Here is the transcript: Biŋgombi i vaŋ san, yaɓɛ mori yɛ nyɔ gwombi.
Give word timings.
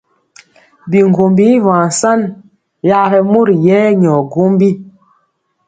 Biŋgombi 0.89 1.45
i 1.57 1.63
vaŋ 1.65 1.83
san, 1.99 2.19
yaɓɛ 2.89 3.19
mori 3.31 3.55
yɛ 3.65 3.79
nyɔ 4.01 4.15
gwombi. 4.31 4.69